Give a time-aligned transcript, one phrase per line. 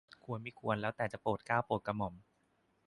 [0.23, 2.13] ควรมิควรแล้วแต่จะโปรดเกล้าโปรดกระหม่อม